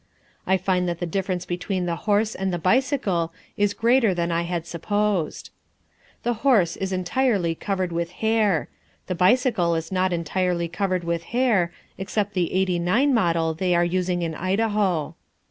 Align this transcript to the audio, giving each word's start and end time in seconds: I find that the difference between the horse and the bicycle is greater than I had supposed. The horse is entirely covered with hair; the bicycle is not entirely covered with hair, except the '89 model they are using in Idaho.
I 0.47 0.57
find 0.57 0.89
that 0.89 0.97
the 0.99 1.05
difference 1.05 1.45
between 1.45 1.85
the 1.85 1.95
horse 2.09 2.33
and 2.33 2.51
the 2.51 2.57
bicycle 2.57 3.31
is 3.55 3.75
greater 3.75 4.15
than 4.15 4.31
I 4.31 4.41
had 4.49 4.65
supposed. 4.65 5.51
The 6.23 6.33
horse 6.41 6.75
is 6.75 6.91
entirely 6.91 7.53
covered 7.53 7.91
with 7.91 8.13
hair; 8.13 8.67
the 9.05 9.13
bicycle 9.13 9.75
is 9.75 9.91
not 9.91 10.11
entirely 10.11 10.67
covered 10.67 11.03
with 11.03 11.21
hair, 11.37 11.71
except 11.99 12.33
the 12.33 12.51
'89 12.51 13.13
model 13.13 13.53
they 13.53 13.75
are 13.75 13.85
using 13.85 14.23
in 14.23 14.33
Idaho. 14.33 15.13